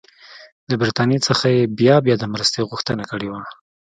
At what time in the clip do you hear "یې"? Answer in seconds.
1.55-1.71